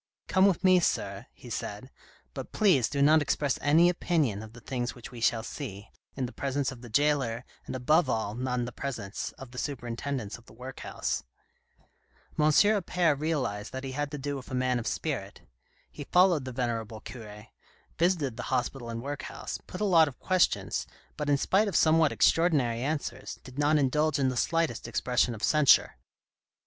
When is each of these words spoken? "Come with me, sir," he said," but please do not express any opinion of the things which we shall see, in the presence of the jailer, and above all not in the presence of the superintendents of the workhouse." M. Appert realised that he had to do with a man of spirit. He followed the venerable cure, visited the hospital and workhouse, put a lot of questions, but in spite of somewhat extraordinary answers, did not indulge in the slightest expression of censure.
"Come 0.27 0.47
with 0.47 0.63
me, 0.63 0.79
sir," 0.79 1.27
he 1.31 1.51
said," 1.51 1.91
but 2.33 2.51
please 2.51 2.89
do 2.89 3.03
not 3.03 3.21
express 3.21 3.59
any 3.61 3.87
opinion 3.87 4.41
of 4.41 4.53
the 4.53 4.59
things 4.59 4.95
which 4.95 5.11
we 5.11 5.21
shall 5.21 5.43
see, 5.43 5.91
in 6.15 6.25
the 6.25 6.31
presence 6.31 6.71
of 6.71 6.81
the 6.81 6.89
jailer, 6.89 7.45
and 7.67 7.75
above 7.75 8.09
all 8.09 8.33
not 8.33 8.57
in 8.57 8.65
the 8.65 8.71
presence 8.71 9.31
of 9.33 9.51
the 9.51 9.59
superintendents 9.59 10.39
of 10.39 10.47
the 10.47 10.53
workhouse." 10.55 11.23
M. 12.39 12.45
Appert 12.45 13.19
realised 13.19 13.71
that 13.73 13.83
he 13.83 13.91
had 13.91 14.09
to 14.09 14.17
do 14.17 14.37
with 14.37 14.49
a 14.49 14.55
man 14.55 14.79
of 14.79 14.87
spirit. 14.87 15.41
He 15.91 16.05
followed 16.05 16.45
the 16.45 16.51
venerable 16.51 17.01
cure, 17.01 17.49
visited 17.99 18.37
the 18.37 18.43
hospital 18.49 18.89
and 18.89 19.03
workhouse, 19.03 19.59
put 19.67 19.81
a 19.81 19.85
lot 19.85 20.07
of 20.07 20.17
questions, 20.17 20.87
but 21.15 21.29
in 21.29 21.37
spite 21.37 21.67
of 21.67 21.75
somewhat 21.75 22.11
extraordinary 22.11 22.81
answers, 22.81 23.35
did 23.43 23.59
not 23.59 23.77
indulge 23.77 24.17
in 24.17 24.29
the 24.29 24.35
slightest 24.35 24.87
expression 24.87 25.35
of 25.35 25.43
censure. 25.43 25.97